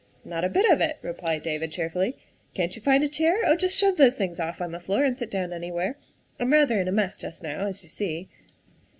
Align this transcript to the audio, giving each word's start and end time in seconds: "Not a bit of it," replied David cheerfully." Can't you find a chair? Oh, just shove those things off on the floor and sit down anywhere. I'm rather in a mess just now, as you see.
"Not 0.33 0.43
a 0.43 0.49
bit 0.49 0.67
of 0.71 0.81
it," 0.81 0.97
replied 1.03 1.43
David 1.43 1.71
cheerfully." 1.71 2.17
Can't 2.55 2.75
you 2.75 2.81
find 2.81 3.03
a 3.03 3.07
chair? 3.07 3.37
Oh, 3.45 3.55
just 3.55 3.77
shove 3.77 3.97
those 3.97 4.15
things 4.15 4.39
off 4.39 4.59
on 4.59 4.71
the 4.71 4.79
floor 4.79 5.03
and 5.03 5.15
sit 5.15 5.29
down 5.29 5.53
anywhere. 5.53 5.95
I'm 6.39 6.51
rather 6.51 6.81
in 6.81 6.87
a 6.87 6.91
mess 6.91 7.15
just 7.17 7.43
now, 7.43 7.67
as 7.67 7.83
you 7.83 7.87
see. 7.89 8.27